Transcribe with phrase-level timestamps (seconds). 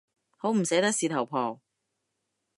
[0.35, 1.61] 好唔捨得事頭婆